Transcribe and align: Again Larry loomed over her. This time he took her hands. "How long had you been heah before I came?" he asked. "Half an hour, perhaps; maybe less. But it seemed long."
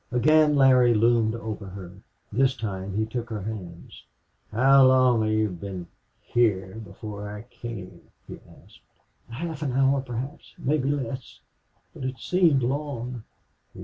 Again 0.11 0.55
Larry 0.55 0.95
loomed 0.95 1.35
over 1.35 1.67
her. 1.67 1.93
This 2.31 2.57
time 2.57 2.97
he 2.97 3.05
took 3.05 3.29
her 3.29 3.43
hands. 3.43 4.03
"How 4.51 4.87
long 4.87 5.21
had 5.21 5.31
you 5.31 5.49
been 5.49 5.85
heah 6.23 6.81
before 6.83 7.29
I 7.29 7.43
came?" 7.43 8.01
he 8.27 8.39
asked. 8.63 8.81
"Half 9.29 9.61
an 9.61 9.73
hour, 9.73 10.01
perhaps; 10.01 10.55
maybe 10.57 10.89
less. 10.89 11.41
But 11.93 12.05
it 12.05 12.17
seemed 12.17 12.63
long." 12.63 13.21